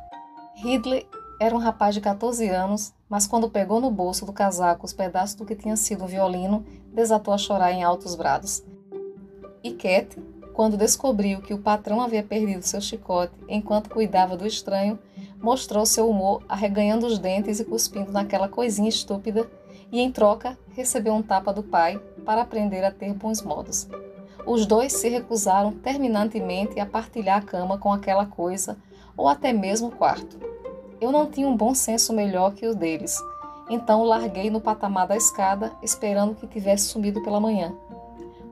Ridley 0.54 1.06
era 1.38 1.54
um 1.54 1.58
rapaz 1.58 1.94
de 1.94 2.00
14 2.00 2.48
anos, 2.48 2.94
mas 3.10 3.26
quando 3.26 3.50
pegou 3.50 3.80
no 3.80 3.90
bolso 3.90 4.24
do 4.24 4.32
casaco 4.32 4.86
os 4.86 4.92
pedaços 4.94 5.34
do 5.34 5.44
que 5.44 5.56
tinha 5.56 5.76
sido 5.76 6.04
um 6.04 6.06
violino, 6.06 6.64
desatou 6.94 7.34
a 7.34 7.38
chorar 7.38 7.72
em 7.72 7.82
altos 7.82 8.14
brados. 8.14 8.64
E 9.64 9.72
Cat, 9.72 10.22
quando 10.52 10.76
descobriu 10.76 11.40
que 11.40 11.54
o 11.54 11.58
patrão 11.58 12.02
havia 12.02 12.22
perdido 12.22 12.62
seu 12.62 12.82
chicote 12.82 13.32
enquanto 13.48 13.88
cuidava 13.88 14.36
do 14.36 14.46
estranho, 14.46 14.98
mostrou 15.40 15.86
seu 15.86 16.06
humor 16.08 16.42
arreganhando 16.46 17.06
os 17.06 17.18
dentes 17.18 17.60
e 17.60 17.64
cuspindo 17.64 18.12
naquela 18.12 18.46
coisinha 18.46 18.90
estúpida, 18.90 19.50
e 19.90 20.00
em 20.00 20.12
troca 20.12 20.58
recebeu 20.74 21.14
um 21.14 21.22
tapa 21.22 21.50
do 21.50 21.62
pai, 21.62 21.98
para 22.26 22.42
aprender 22.42 22.84
a 22.84 22.90
ter 22.90 23.14
bons 23.14 23.40
modos. 23.40 23.88
Os 24.46 24.66
dois 24.66 24.92
se 24.92 25.08
recusaram 25.08 25.72
terminantemente 25.72 26.78
a 26.78 26.84
partilhar 26.84 27.38
a 27.38 27.42
cama 27.42 27.78
com 27.78 27.90
aquela 27.90 28.26
coisa 28.26 28.76
ou 29.16 29.28
até 29.28 29.50
mesmo 29.50 29.88
o 29.88 29.92
quarto. 29.92 30.38
Eu 31.00 31.10
não 31.10 31.26
tinha 31.26 31.48
um 31.48 31.56
bom 31.56 31.74
senso 31.74 32.12
melhor 32.12 32.54
que 32.54 32.66
o 32.66 32.74
deles, 32.74 33.18
então 33.70 34.02
larguei 34.02 34.50
no 34.50 34.60
patamar 34.60 35.06
da 35.06 35.16
escada, 35.16 35.72
esperando 35.82 36.34
que 36.34 36.46
tivesse 36.46 36.88
sumido 36.88 37.22
pela 37.22 37.40
manhã. 37.40 37.74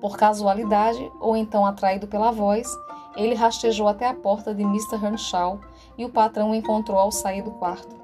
Por 0.03 0.17
casualidade, 0.17 1.13
ou 1.21 1.37
então 1.37 1.65
atraído 1.65 2.09
pela 2.09 2.33
voz, 2.33 2.67
ele 3.15 3.37
rastejou 3.37 3.87
até 3.87 4.09
a 4.09 4.13
porta 4.13 4.53
de 4.53 4.63
Mr. 4.63 4.97
Earnshaw 4.97 5.61
e 5.97 6.05
o 6.05 6.09
patrão 6.09 6.51
o 6.51 6.55
encontrou 6.57 6.99
ao 6.99 7.13
sair 7.13 7.41
do 7.41 7.53
quarto. 7.53 7.95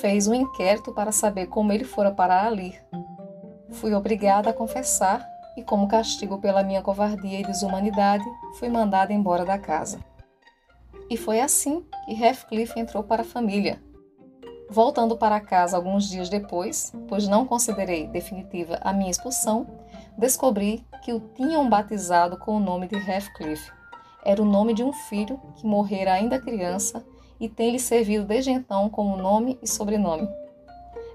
Fez 0.00 0.26
um 0.26 0.34
inquérito 0.34 0.92
para 0.92 1.12
saber 1.12 1.46
como 1.46 1.72
ele 1.72 1.84
fora 1.84 2.10
parar 2.10 2.48
ali. 2.48 2.76
Fui 3.70 3.94
obrigada 3.94 4.50
a 4.50 4.52
confessar 4.52 5.24
e, 5.56 5.62
como 5.62 5.86
castigo 5.86 6.38
pela 6.38 6.64
minha 6.64 6.82
covardia 6.82 7.38
e 7.38 7.46
desumanidade, 7.46 8.24
fui 8.58 8.68
mandada 8.68 9.12
embora 9.12 9.44
da 9.44 9.60
casa. 9.60 10.00
E 11.08 11.16
foi 11.16 11.40
assim 11.40 11.86
que 12.04 12.20
Heathcliff 12.20 12.78
entrou 12.80 13.04
para 13.04 13.22
a 13.22 13.24
família. 13.24 13.80
Voltando 14.68 15.16
para 15.16 15.40
casa 15.40 15.76
alguns 15.76 16.08
dias 16.10 16.28
depois, 16.28 16.92
pois 17.06 17.28
não 17.28 17.46
considerei 17.46 18.08
definitiva 18.08 18.80
a 18.80 18.92
minha 18.92 19.10
expulsão, 19.10 19.66
descobri 20.18 20.84
que 21.02 21.12
o 21.12 21.20
tinham 21.20 21.68
batizado 21.68 22.36
com 22.38 22.56
o 22.56 22.60
nome 22.60 22.88
de 22.88 22.96
Heathcliff. 22.96 23.70
Era 24.24 24.42
o 24.42 24.46
nome 24.46 24.74
de 24.74 24.82
um 24.82 24.92
filho 24.92 25.40
que 25.56 25.66
morrera 25.66 26.12
ainda 26.12 26.40
criança 26.40 27.04
e 27.38 27.48
tem-lhe 27.48 27.78
servido 27.78 28.24
desde 28.24 28.50
então 28.50 28.88
como 28.88 29.16
nome 29.16 29.58
e 29.62 29.68
sobrenome. 29.68 30.28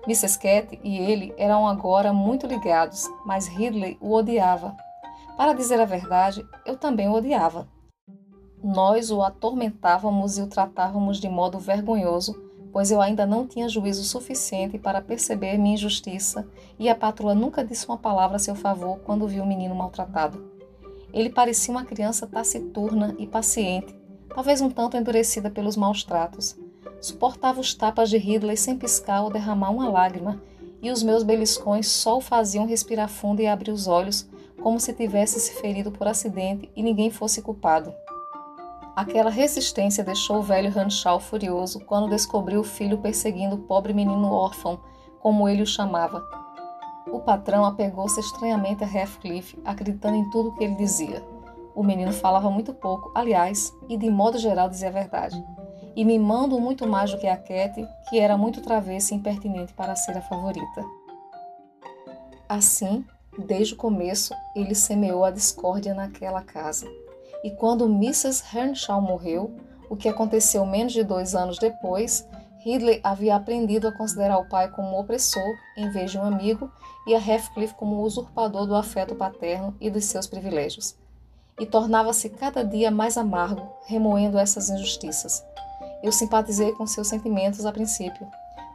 Mrs. 0.06 0.40
Cat 0.40 0.80
e 0.84 0.98
ele 0.98 1.34
eram 1.38 1.68
agora 1.68 2.12
muito 2.12 2.48
ligados, 2.48 3.08
mas 3.26 3.48
Ridley 3.48 3.98
o 4.00 4.14
odiava. 4.14 4.76
Para 5.38 5.54
dizer 5.54 5.80
a 5.80 5.86
verdade, 5.86 6.46
eu 6.66 6.78
também 6.78 7.08
o 7.08 7.14
odiava. 7.14 7.68
Nós 8.64 9.12
o 9.12 9.22
atormentávamos 9.22 10.38
e 10.38 10.42
o 10.42 10.48
tratávamos 10.48 11.20
de 11.20 11.28
modo 11.28 11.60
vergonhoso, 11.60 12.51
pois 12.72 12.92
eu 12.92 13.02
ainda 13.02 13.26
não 13.26 13.46
tinha 13.46 13.68
juízo 13.68 14.04
suficiente 14.04 14.78
para 14.78 15.02
perceber 15.02 15.58
minha 15.58 15.76
injustiça 15.76 16.48
e 16.80 16.90
a 16.90 16.96
patroa 16.96 17.36
nunca 17.36 17.64
disse 17.64 17.88
uma 17.88 17.98
palavra 17.98 18.38
a 18.38 18.40
seu 18.40 18.56
favor 18.56 19.00
quando 19.00 19.28
viu 19.28 19.44
o 19.44 19.48
menino 19.48 19.76
maltratado. 19.76 20.52
Ele 21.14 21.30
parecia 21.30 21.74
uma 21.74 21.86
criança 21.86 22.26
taciturna 22.26 23.16
e 23.20 23.28
paciente, 23.28 23.94
talvez 24.34 24.62
um 24.62 24.70
tanto 24.70 24.96
endurecida 24.96 25.50
pelos 25.50 25.76
maus 25.76 26.04
tratos. 26.04 26.58
Suportava 27.02 27.60
os 27.60 27.74
tapas 27.74 28.10
de 28.10 28.18
Ridley 28.18 28.56
sem 28.56 28.78
piscar 28.78 29.24
ou 29.24 29.32
derramar 29.32 29.72
uma 29.72 29.90
lágrima, 29.90 30.42
e 30.82 30.90
os 30.90 31.04
meus 31.04 31.24
beliscões 31.24 31.88
só 31.88 32.18
o 32.18 32.22
faziam 32.22 32.66
respirar 32.66 33.10
fundo 33.10 33.42
e 33.42 33.48
abrir 33.48 33.72
os 33.72 33.88
olhos, 33.88 34.28
como 34.62 34.80
se 34.80 34.94
tivesse 34.94 35.40
se 35.40 35.54
ferido 35.54 35.92
por 35.92 36.08
acidente 36.08 36.70
e 36.76 36.82
ninguém 36.82 37.12
fosse 37.12 37.42
culpado. 37.42 37.94
Aquela 38.96 39.30
resistência 39.30 40.04
deixou 40.04 40.38
o 40.38 40.44
velho 40.44 40.78
Hanshaw 40.78 41.20
furioso 41.20 41.80
quando 41.86 42.10
descobriu 42.10 42.60
o 42.60 42.64
filho 42.64 42.98
perseguindo 42.98 43.56
o 43.56 43.60
pobre 43.60 43.94
menino 43.94 44.32
órfão, 44.32 44.80
como 45.20 45.48
ele 45.48 45.62
o 45.62 45.68
chamava. 45.68 46.22
O 47.08 47.20
patrão 47.20 47.64
apegou-se 47.66 48.20
estranhamente 48.20 48.84
a 48.84 48.88
Heathcliff, 48.88 49.58
acreditando 49.64 50.18
em 50.18 50.30
tudo 50.30 50.50
o 50.50 50.56
que 50.56 50.64
ele 50.64 50.76
dizia. 50.76 51.24
O 51.74 51.84
menino 51.84 52.12
falava 52.12 52.50
muito 52.50 52.74
pouco, 52.74 53.12
aliás, 53.16 53.74
e 53.88 53.98
de 53.98 54.10
modo 54.10 54.38
geral 54.38 54.70
dizia 54.70 54.90
a 54.90 54.92
verdade. 54.92 55.42
E 55.96 56.04
mimando 56.04 56.60
muito 56.60 56.86
mais 56.86 57.12
do 57.12 57.18
que 57.18 57.28
a 57.28 57.38
Cat, 57.38 57.86
que 58.10 58.20
era 58.20 58.38
muito 58.38 58.62
travessa 58.62 59.14
e 59.14 59.18
impertinente 59.18 59.74
para 59.74 59.96
ser 59.96 60.18
a 60.18 60.22
favorita. 60.22 60.86
Assim, 62.48 63.06
desde 63.38 63.74
o 63.74 63.78
começo, 63.78 64.34
ele 64.54 64.76
semeou 64.76 65.24
a 65.24 65.32
discórdia 65.32 65.94
naquela 65.94 66.42
casa. 66.42 66.86
E 67.44 67.52
quando 67.52 67.86
Mrs. 67.86 68.44
Hernshaw 68.54 69.02
morreu, 69.02 69.56
o 69.90 69.96
que 69.96 70.08
aconteceu 70.08 70.66
menos 70.66 70.94
de 70.94 71.04
dois 71.04 71.36
anos 71.36 71.58
depois, 71.58 72.28
Ridley 72.60 73.00
havia 73.04 73.36
aprendido 73.36 73.88
a 73.88 73.92
considerar 73.92 74.38
o 74.38 74.48
pai 74.48 74.70
como 74.70 74.90
um 74.90 75.00
opressor 75.00 75.56
em 75.76 75.90
vez 75.90 76.12
de 76.12 76.18
um 76.18 76.24
amigo 76.24 76.72
e 77.08 77.16
a 77.16 77.20
Heathcliff 77.20 77.74
como 77.74 78.02
usurpador 78.02 78.68
do 78.68 78.76
afeto 78.76 79.16
paterno 79.16 79.76
e 79.82 79.90
dos 79.90 80.06
seus 80.06 80.28
privilégios 80.28 80.96
e 81.62 81.66
tornava-se 81.68 82.28
cada 82.28 82.64
dia 82.64 82.90
mais 82.90 83.18
amargo, 83.18 83.70
remoendo 83.86 84.40
essas 84.40 84.68
injustiças. 84.72 85.44
Eu 86.02 86.12
simpatizei 86.12 86.72
com 86.72 86.88
seus 86.88 87.08
sentimentos 87.08 87.68
a 87.68 87.72
princípio, 87.72 88.28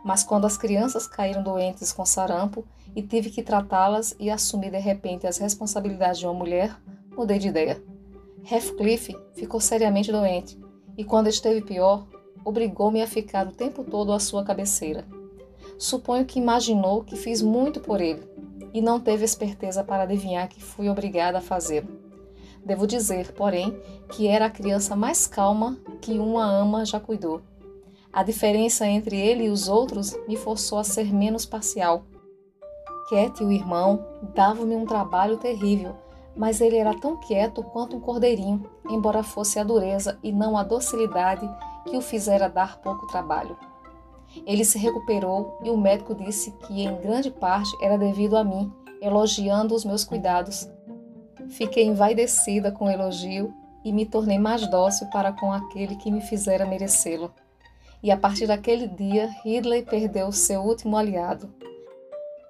mas 0.04 0.22
quando 0.22 0.46
as 0.46 0.56
crianças 0.56 1.04
caíram 1.08 1.42
doentes 1.42 1.92
com 1.92 2.06
sarampo 2.06 2.64
e 2.94 3.02
tive 3.02 3.30
que 3.30 3.42
tratá-las 3.42 4.14
e 4.20 4.30
assumir 4.30 4.70
de 4.70 4.78
repente 4.78 5.26
as 5.26 5.36
responsabilidades 5.36 6.20
de 6.20 6.26
uma 6.26 6.34
mulher, 6.34 6.76
mudei 7.16 7.40
de 7.40 7.48
ideia. 7.48 7.82
Heathcliff 8.48 9.12
ficou 9.34 9.58
seriamente 9.58 10.12
doente 10.12 10.56
e, 10.96 11.02
quando 11.02 11.26
esteve 11.26 11.60
pior, 11.62 12.06
obrigou-me 12.44 13.02
a 13.02 13.06
ficar 13.06 13.44
o 13.44 13.50
tempo 13.50 13.82
todo 13.82 14.12
à 14.12 14.20
sua 14.20 14.44
cabeceira. 14.44 15.04
Suponho 15.76 16.24
que 16.24 16.38
imaginou 16.38 17.02
que 17.02 17.16
fiz 17.16 17.42
muito 17.42 17.80
por 17.80 18.00
ele 18.00 18.22
e 18.72 18.80
não 18.80 19.00
teve 19.00 19.24
esperteza 19.24 19.82
para 19.82 20.04
adivinhar 20.04 20.48
que 20.48 20.62
fui 20.62 20.88
obrigada 20.88 21.38
a 21.38 21.40
fazê-lo. 21.40 21.88
Devo 22.64 22.86
dizer, 22.86 23.32
porém, 23.32 23.76
que 24.10 24.28
era 24.28 24.46
a 24.46 24.50
criança 24.50 24.94
mais 24.94 25.26
calma 25.26 25.76
que 26.00 26.12
uma 26.12 26.44
ama 26.44 26.84
já 26.84 27.00
cuidou. 27.00 27.42
A 28.12 28.22
diferença 28.22 28.86
entre 28.86 29.16
ele 29.16 29.44
e 29.44 29.50
os 29.50 29.68
outros 29.68 30.16
me 30.28 30.36
forçou 30.36 30.78
a 30.78 30.84
ser 30.84 31.12
menos 31.12 31.44
parcial. 31.44 32.04
Cat 33.10 33.42
e 33.42 33.46
o 33.46 33.52
irmão 33.52 34.04
davam-me 34.34 34.76
um 34.76 34.86
trabalho 34.86 35.36
terrível, 35.36 35.96
mas 36.36 36.60
ele 36.60 36.76
era 36.76 36.94
tão 36.94 37.16
quieto 37.16 37.62
quanto 37.62 37.96
um 37.96 38.00
cordeirinho, 38.00 38.68
embora 38.88 39.22
fosse 39.22 39.58
a 39.58 39.64
dureza 39.64 40.18
e 40.22 40.30
não 40.30 40.56
a 40.56 40.62
docilidade 40.62 41.48
que 41.86 41.96
o 41.96 42.00
fizera 42.00 42.48
dar 42.48 42.80
pouco 42.80 43.06
trabalho. 43.06 43.56
Ele 44.46 44.64
se 44.64 44.78
recuperou 44.78 45.58
e 45.64 45.70
o 45.70 45.76
médico 45.76 46.14
disse 46.14 46.50
que 46.52 46.82
em 46.82 46.96
grande 47.00 47.30
parte 47.30 47.70
era 47.80 47.96
devido 47.96 48.36
a 48.36 48.44
mim, 48.44 48.72
elogiando 49.00 49.74
os 49.74 49.84
meus 49.84 50.04
cuidados, 50.04 50.68
Fiquei 51.48 51.84
envaidecida 51.84 52.72
com 52.72 52.86
o 52.86 52.90
elogio 52.90 53.54
e 53.84 53.92
me 53.92 54.04
tornei 54.04 54.38
mais 54.38 54.68
dócil 54.68 55.06
para 55.08 55.32
com 55.32 55.52
aquele 55.52 55.96
que 55.96 56.10
me 56.10 56.20
fizera 56.20 56.66
merecê-lo. 56.66 57.32
E 58.02 58.10
a 58.10 58.16
partir 58.16 58.46
daquele 58.46 58.88
dia, 58.88 59.30
Ridley 59.42 59.82
perdeu 59.82 60.30
seu 60.32 60.60
último 60.60 60.96
aliado. 60.96 61.52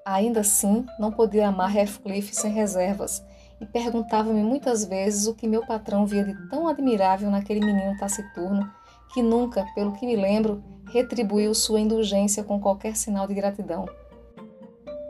Ainda 0.05 0.41
assim, 0.41 0.87
não 0.99 1.13
podia 1.13 1.49
amar 1.49 1.75
Heathcliff 1.77 2.35
sem 2.35 2.53
reservas 2.53 3.23
e 3.61 3.67
perguntava-me 3.67 4.43
muitas 4.43 4.85
vezes 4.85 5.27
o 5.27 5.35
que 5.35 5.49
meu 5.49 5.65
patrão 5.65 6.07
via 6.07 6.25
de 6.25 6.35
tão 6.49 6.69
admirável 6.69 7.31
naquele 7.31 7.61
menino 7.61 7.97
taciturno 7.99 8.71
que 9.13 9.23
nunca, 9.23 9.67
pelo 9.75 9.93
que 9.93 10.07
me 10.07 10.17
lembro, 10.17 10.63
retribuiu 10.87 11.55
sua 11.55 11.81
indulgência 11.81 12.45
com 12.45 12.61
qualquer 12.61 12.97
sinal 12.97 13.27
de 13.27 13.35
gratidão. 13.35 13.87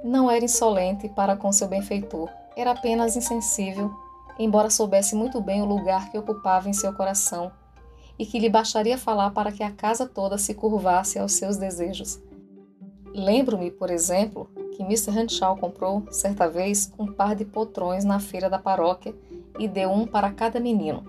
Não 0.04 0.30
era 0.30 0.44
insolente 0.44 1.08
para 1.08 1.36
com 1.36 1.50
seu 1.50 1.66
benfeitor, 1.66 2.30
era 2.56 2.70
apenas 2.70 3.16
insensível, 3.16 3.92
embora 4.38 4.70
soubesse 4.70 5.14
muito 5.14 5.40
bem 5.40 5.60
o 5.60 5.66
lugar 5.66 6.10
que 6.10 6.18
ocupava 6.18 6.68
em 6.68 6.72
seu 6.72 6.92
coração 6.92 7.50
e 8.18 8.24
que 8.24 8.38
lhe 8.38 8.48
bastaria 8.48 8.96
falar 8.96 9.30
para 9.30 9.52
que 9.52 9.62
a 9.62 9.70
casa 9.70 10.06
toda 10.06 10.38
se 10.38 10.54
curvasse 10.54 11.18
aos 11.18 11.32
seus 11.32 11.56
desejos. 11.56 12.20
Lembro-me, 13.12 13.70
por 13.70 13.90
exemplo, 13.90 14.48
que 14.76 14.82
Mr. 14.82 15.18
Henshaw 15.18 15.56
comprou, 15.56 16.02
certa 16.10 16.48
vez, 16.48 16.92
um 16.98 17.06
par 17.06 17.34
de 17.34 17.46
potrões 17.46 18.04
na 18.04 18.20
feira 18.20 18.50
da 18.50 18.58
paróquia 18.58 19.14
e 19.58 19.66
deu 19.66 19.90
um 19.90 20.06
para 20.06 20.30
cada 20.30 20.60
menino. 20.60 21.02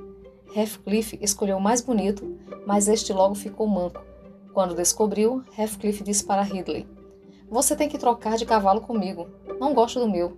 Heathcliff 0.55 1.19
escolheu 1.21 1.57
o 1.57 1.61
mais 1.61 1.81
bonito, 1.81 2.37
mas 2.65 2.87
este 2.87 3.11
logo 3.11 3.35
ficou 3.35 3.67
manco. 3.67 4.01
Quando 4.53 4.73
descobriu, 4.73 5.43
Heathcliff 5.57 6.01
disse 6.01 6.23
para 6.23 6.41
Ridley: 6.41 6.87
Você 7.49 7.75
tem 7.75 7.89
que 7.89 7.97
trocar 7.97 8.37
de 8.37 8.45
cavalo 8.45 8.79
comigo. 8.79 9.27
Não 9.59 9.73
gosto 9.73 9.99
do 9.99 10.09
meu. 10.09 10.37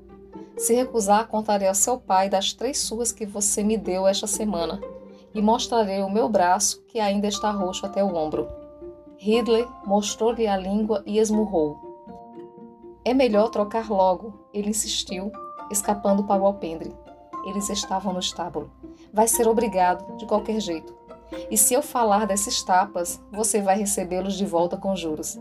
Se 0.58 0.74
recusar, 0.74 1.28
contarei 1.28 1.68
ao 1.68 1.76
seu 1.76 2.00
pai 2.00 2.30
das 2.30 2.52
três 2.52 2.80
suas 2.80 3.12
que 3.12 3.26
você 3.28 3.64
me 3.64 3.78
deu 3.78 4.08
esta 4.08 4.26
semana 4.26 4.82
e 5.34 5.42
mostrarei 5.42 6.02
o 6.02 6.10
meu 6.10 6.28
braço, 6.28 6.84
que 6.88 7.00
ainda 7.00 7.28
está 7.28 7.52
roxo 7.52 7.86
até 7.86 8.04
o 8.04 8.16
ombro. 8.16 8.48
Ridley 9.18 9.68
mostrou-lhe 9.86 10.48
a 10.48 10.58
língua 10.58 11.04
e 11.06 11.20
esmurrou. 11.20 11.89
É 13.06 13.14
melhor 13.14 13.50
trocar 13.50 13.90
logo, 13.90 14.50
ele 14.54 14.70
insistiu, 14.70 15.32
escapando 15.72 16.24
para 16.24 16.42
o 16.42 16.46
alpendre. 16.46 16.96
Eles 17.46 17.70
estavam 17.70 18.14
no 18.14 18.20
estábulo. 18.20 18.72
Vai 19.14 19.28
ser 19.28 19.48
obrigado, 19.48 20.18
de 20.18 20.26
qualquer 20.26 20.60
jeito. 20.60 20.98
E 21.50 21.58
se 21.58 21.74
eu 21.74 21.82
falar 21.82 22.26
desses 22.26 22.62
tapas, 22.64 23.22
você 23.32 23.62
vai 23.62 23.78
recebê-los 23.78 24.36
de 24.36 24.46
volta 24.46 24.76
com 24.76 24.96
juros. 24.96 25.40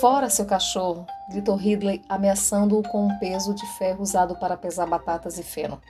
Fora, 0.00 0.28
seu 0.28 0.46
cachorro! 0.46 1.06
gritou 1.30 1.56
Ridley, 1.56 2.02
ameaçando-o 2.08 2.82
com 2.82 3.06
um 3.06 3.18
peso 3.18 3.54
de 3.54 3.66
ferro 3.78 4.02
usado 4.02 4.36
para 4.36 4.56
pesar 4.56 4.86
batatas 4.86 5.38
e 5.38 5.42
feno. 5.42 5.80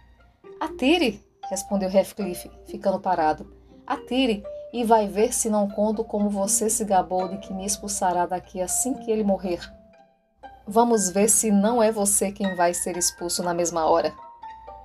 Atire! 0.60 1.24
respondeu 1.48 1.90
Heathcliff, 1.90 2.50
ficando 2.66 3.00
parado. 3.00 3.54
Atire 3.86 4.42
e 4.72 4.82
vai 4.82 5.06
ver 5.06 5.32
se 5.32 5.48
não 5.48 5.68
conto 5.68 6.02
como 6.02 6.28
você 6.28 6.68
se 6.68 6.84
gabou 6.84 7.28
de 7.28 7.38
que 7.38 7.52
me 7.52 7.64
expulsará 7.64 8.26
daqui 8.26 8.60
assim 8.60 8.94
que 8.94 9.10
ele 9.10 9.22
morrer. 9.22 9.60
Vamos 10.66 11.10
ver 11.10 11.28
se 11.28 11.50
não 11.50 11.82
é 11.82 11.92
você 11.92 12.32
quem 12.32 12.54
vai 12.54 12.72
ser 12.72 12.96
expulso 12.96 13.42
na 13.42 13.52
mesma 13.52 13.84
hora. 13.86 14.14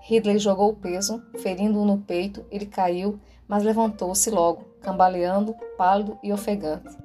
Ridley 0.01 0.38
jogou 0.38 0.71
o 0.71 0.75
peso, 0.75 1.24
ferindo-o 1.38 1.86
no 1.86 2.00
peito, 2.00 2.45
ele 2.51 2.65
caiu, 2.65 3.17
mas 3.48 3.63
levantou-se 3.63 4.29
logo, 4.29 4.65
cambaleando, 4.81 5.55
pálido 5.77 6.19
e 6.21 6.33
ofegante. 6.33 6.98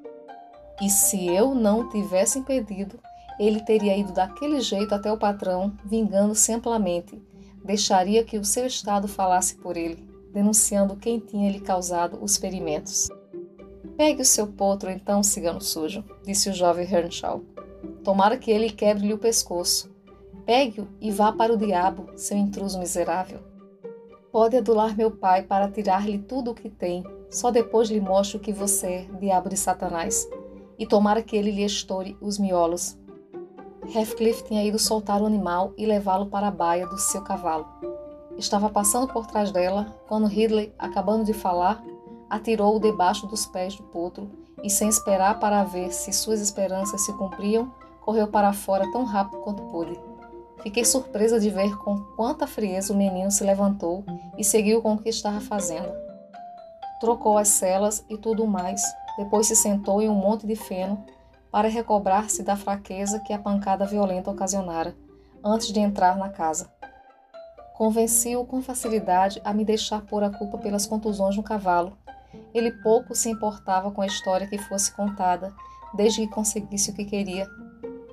E 0.82 0.90
se 0.90 1.28
eu 1.28 1.54
não 1.54 1.88
tivesse 1.88 2.40
impedido, 2.40 2.98
ele 3.38 3.60
teria 3.60 3.96
ido 3.96 4.12
daquele 4.12 4.60
jeito 4.60 4.92
até 4.92 5.10
o 5.12 5.18
patrão, 5.18 5.72
vingando-se 5.84 6.52
amplamente. 6.52 7.22
Deixaria 7.64 8.24
que 8.24 8.38
o 8.38 8.44
seu 8.44 8.66
estado 8.66 9.06
falasse 9.06 9.54
por 9.56 9.76
ele, 9.76 10.04
denunciando 10.32 10.96
quem 10.96 11.20
tinha 11.20 11.50
lhe 11.50 11.60
causado 11.60 12.18
os 12.20 12.36
ferimentos. 12.36 13.08
Pegue 13.96 14.22
o 14.22 14.24
seu 14.24 14.48
potro, 14.48 14.90
então, 14.90 15.22
cigano 15.22 15.60
sujo, 15.60 16.04
disse 16.24 16.50
o 16.50 16.52
jovem 16.52 16.92
Earnshaw. 16.92 17.53
Tomara 18.04 18.36
que 18.36 18.50
ele 18.50 18.68
quebre-lhe 18.68 19.14
o 19.14 19.18
pescoço. 19.18 19.90
Pegue-o 20.44 20.86
e 21.00 21.10
vá 21.10 21.32
para 21.32 21.54
o 21.54 21.56
diabo, 21.56 22.10
seu 22.16 22.36
intruso 22.36 22.78
miserável. 22.78 23.40
Pode 24.30 24.58
adular 24.58 24.94
meu 24.94 25.10
pai 25.10 25.42
para 25.42 25.70
tirar-lhe 25.70 26.18
tudo 26.18 26.50
o 26.50 26.54
que 26.54 26.68
tem, 26.68 27.02
só 27.30 27.50
depois 27.50 27.88
lhe 27.88 28.00
mostro 28.00 28.38
que 28.38 28.52
você 28.52 28.86
é, 28.86 29.18
diabo 29.18 29.48
de 29.48 29.56
Satanás, 29.56 30.28
e 30.78 30.86
tomara 30.86 31.22
que 31.22 31.34
ele 31.34 31.50
lhe 31.50 31.64
estoure 31.64 32.14
os 32.20 32.38
miolos. 32.38 32.98
Heathcliff 33.94 34.44
tinha 34.44 34.62
ido 34.62 34.78
soltar 34.78 35.22
o 35.22 35.26
animal 35.26 35.72
e 35.78 35.86
levá-lo 35.86 36.26
para 36.26 36.48
a 36.48 36.50
baia 36.50 36.86
do 36.86 36.98
seu 36.98 37.22
cavalo. 37.22 37.66
Estava 38.36 38.68
passando 38.68 39.10
por 39.10 39.26
trás 39.26 39.50
dela 39.50 39.96
quando 40.06 40.26
Ridley, 40.26 40.74
acabando 40.78 41.24
de 41.24 41.32
falar, 41.32 41.82
atirou-o 42.28 42.80
debaixo 42.80 43.26
dos 43.26 43.46
pés 43.46 43.76
do 43.76 43.82
potro 43.84 44.28
e, 44.62 44.68
sem 44.68 44.88
esperar 44.88 45.38
para 45.38 45.64
ver 45.64 45.90
se 45.90 46.12
suas 46.12 46.40
esperanças 46.40 47.02
se 47.02 47.12
cumpriam, 47.14 47.72
correu 48.04 48.28
para 48.28 48.52
fora 48.52 48.90
tão 48.92 49.04
rápido 49.04 49.40
quanto 49.40 49.62
pôde. 49.64 49.98
Fiquei 50.62 50.84
surpresa 50.84 51.40
de 51.40 51.50
ver 51.50 51.76
com 51.78 51.98
quanta 52.16 52.46
frieza 52.46 52.92
o 52.92 52.96
menino 52.96 53.30
se 53.30 53.44
levantou 53.44 54.04
e 54.38 54.44
seguiu 54.44 54.80
com 54.80 54.94
o 54.94 54.98
que 54.98 55.08
estava 55.08 55.40
fazendo. 55.40 55.92
Trocou 57.00 57.38
as 57.38 57.48
celas 57.48 58.04
e 58.08 58.16
tudo 58.16 58.46
mais, 58.46 58.82
depois 59.18 59.46
se 59.46 59.56
sentou 59.56 60.00
em 60.00 60.08
um 60.08 60.14
monte 60.14 60.46
de 60.46 60.56
feno 60.56 61.04
para 61.50 61.68
recobrar-se 61.68 62.42
da 62.42 62.56
fraqueza 62.56 63.20
que 63.20 63.32
a 63.32 63.38
pancada 63.38 63.86
violenta 63.86 64.30
ocasionara, 64.30 64.96
antes 65.44 65.72
de 65.72 65.80
entrar 65.80 66.16
na 66.16 66.28
casa. 66.28 66.70
Convenci-o 67.74 68.44
com 68.44 68.62
facilidade 68.62 69.40
a 69.44 69.52
me 69.52 69.64
deixar 69.64 70.02
pôr 70.02 70.22
a 70.22 70.30
culpa 70.30 70.58
pelas 70.58 70.86
contusões 70.86 71.36
no 71.36 71.42
cavalo 71.42 71.96
ele 72.52 72.70
pouco 72.70 73.14
se 73.14 73.28
importava 73.28 73.90
com 73.90 74.00
a 74.00 74.06
história 74.06 74.46
que 74.46 74.58
fosse 74.58 74.94
contada, 74.94 75.52
desde 75.94 76.22
que 76.22 76.32
conseguisse 76.32 76.90
o 76.90 76.94
que 76.94 77.04
queria. 77.04 77.48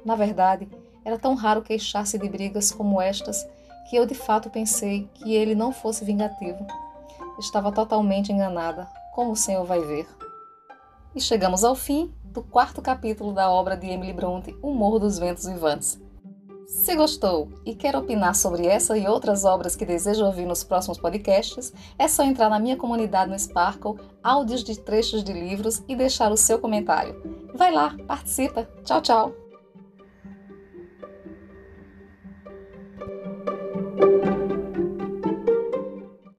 Na 0.03 0.15
verdade, 0.15 0.67
era 1.03 1.17
tão 1.17 1.35
raro 1.35 1.61
queixar-se 1.61 2.17
de 2.17 2.29
brigas 2.29 2.71
como 2.71 3.01
estas 3.01 3.45
que 3.89 3.95
eu 3.95 4.05
de 4.05 4.15
fato 4.15 4.49
pensei 4.49 5.09
que 5.15 5.33
ele 5.35 5.55
não 5.55 5.71
fosse 5.71 6.05
vingativo. 6.05 6.65
Estava 7.39 7.71
totalmente 7.71 8.31
enganada, 8.31 8.87
como 9.13 9.31
o 9.31 9.35
senhor 9.35 9.65
vai 9.65 9.81
ver. 9.81 10.07
E 11.13 11.19
chegamos 11.19 11.63
ao 11.63 11.75
fim 11.75 12.13
do 12.23 12.41
quarto 12.41 12.81
capítulo 12.81 13.33
da 13.33 13.49
obra 13.49 13.75
de 13.75 13.87
Emily 13.87 14.13
Bronte, 14.13 14.55
O 14.61 14.73
Morro 14.73 14.99
dos 14.99 15.19
Ventos 15.19 15.45
Vivantes. 15.45 15.99
Se 16.67 16.95
gostou 16.95 17.49
e 17.65 17.75
quer 17.75 17.97
opinar 17.97 18.33
sobre 18.33 18.65
essa 18.65 18.97
e 18.97 19.05
outras 19.05 19.43
obras 19.43 19.75
que 19.75 19.85
deseja 19.85 20.25
ouvir 20.25 20.45
nos 20.45 20.63
próximos 20.63 20.97
podcasts, 20.97 21.73
é 21.99 22.07
só 22.07 22.23
entrar 22.23 22.49
na 22.49 22.59
minha 22.59 22.77
comunidade 22.77 23.29
no 23.29 23.37
Sparkle, 23.37 23.99
áudios 24.23 24.63
de 24.63 24.79
trechos 24.79 25.21
de 25.21 25.33
livros 25.33 25.83
e 25.85 25.97
deixar 25.97 26.31
o 26.31 26.37
seu 26.37 26.59
comentário. 26.59 27.21
Vai 27.53 27.73
lá, 27.73 27.97
participa. 28.07 28.65
Tchau, 28.85 29.01
tchau. 29.01 29.40
Thank 34.01 34.25
you. 34.25 34.40